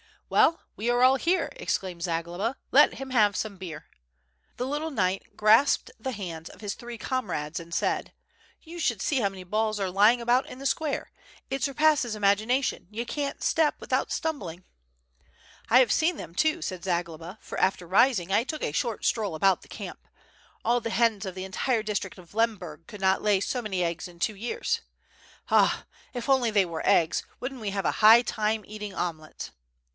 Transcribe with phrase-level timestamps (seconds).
[0.29, 3.85] "Well, we are all here/' exclaimed Zagloba, "let him have some beer."
[4.55, 8.13] The little knight grasped the hands of his three com rades, and said:
[8.61, 11.11] "You should see how many balls are lying about in the square;
[11.51, 14.63] it surpasses imagination, you can't step without stumbling."
[15.69, 19.35] "I have seen them too," said Zagloba, "for after rising I took a short stroll
[19.35, 19.99] about the camp.
[20.63, 24.07] AH the hens of the entire district of Lemberg could not lay so many eggs
[24.07, 24.79] in two years.
[25.51, 25.85] Ah!
[26.13, 29.51] if they were only eggs, wouldn't we have a high time eating omelets.